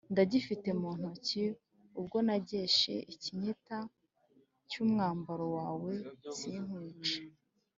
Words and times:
ndagifite 0.13 0.69
mu 0.79 0.89
ntoki, 0.97 1.43
ubwo 1.99 2.17
nageshe 2.27 2.93
ikinyita 3.13 3.77
cy’umwambaro 4.69 5.45
wawe 5.57 5.93
sinkwice. 6.37 7.17